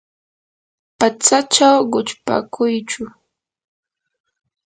[0.97, 3.03] patsachaw quchpakuychu.